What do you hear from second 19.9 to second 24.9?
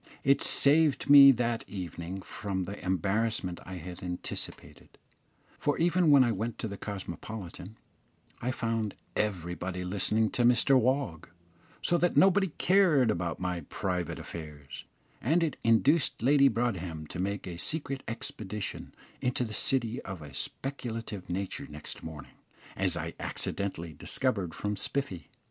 of a speculative nature next morning, as I accidentally discovered from